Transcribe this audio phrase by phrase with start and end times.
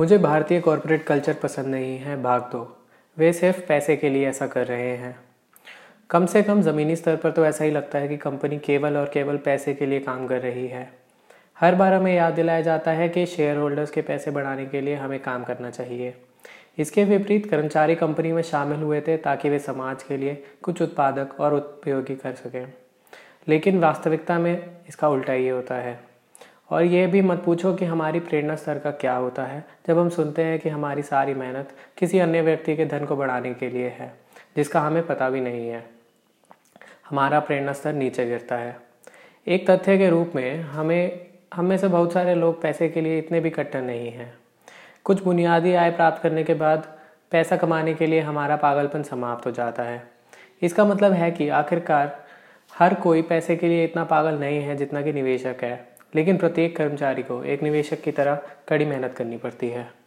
[0.00, 2.78] मुझे भारतीय corporate culture पसंद नहीं है, भाग दो।
[3.18, 5.18] वे सिर्फ़ पैसे के लिए ऐसा कर रहे हैं।
[6.10, 9.10] कम से कम ज़मीनी स्तर पर तो ऐसा ही लगता है कि कंपनी केवल और
[9.14, 10.92] केवल पैसे के लिए काम कर रही है।
[11.60, 14.94] हर बार हमें याद दिलाया जाता है कि शेयर होल्डर्स के पैसे बढ़ाने के लिए
[14.94, 16.14] हमें काम करना चाहिए।
[16.78, 21.40] इसके विपरीत कर्मचारी कंपनी में शामिल हुए थे ताकि वे समाज के लिए कुछ उत्पादक
[21.40, 22.72] और उपयोगी कर सकें।
[23.48, 26.11] लेकिन वास्तविकता में इसका उल्टा ही होता है।
[26.70, 30.08] और ये भी मत पूछो कि हमारी प्रेरणा स्तर का क्या होता है। जब हम
[30.08, 33.88] सुनते हैं कि हमारी सारी मेहनत किसी अन्य व्यक्ति के धन को बढ़ाने के लिए
[33.88, 34.12] है,
[34.56, 35.84] जिसका हमें पता भी नहीं है,
[37.10, 38.76] हमारा प्रेरणा स्तर नीचे गिरता है।
[39.46, 43.18] एक तथ्य के रूप में हमें, हम में से बहुत सारे लोग पैसे के लिए
[43.18, 44.32] इतने भी कट्टर नहीं हैं।
[45.04, 46.86] कुछ बुनियादी आय प्राप्त करने के बाद
[47.30, 50.02] पैसा कमाने के लिए हमारा पागलपन समाप्त हो जाता है।
[50.62, 52.20] इसका मतलब है कि आखिरकार
[52.72, 55.74] हर कोई पैसे के लिए इतना पागल नहीं है जितना कि निवेशक है।
[56.14, 60.01] लेकिन प्रत्येक कर्मचारी को एक निवेशक की तरह कड़ी मेहनत करनी पड़ती है।